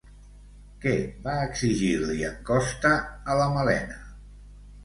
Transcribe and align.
Què 0.85 0.93
va 1.27 1.35
exigir-li 1.49 2.17
en 2.31 2.39
Costa 2.49 2.95
a 3.35 3.37
la 3.43 3.47
Malena? 3.59 4.01